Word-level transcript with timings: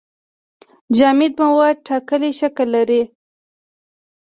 جامد 0.97 1.33
مواد 1.41 1.77
ټاکلی 1.87 2.31
شکل 2.39 2.67
لري. 2.75 3.01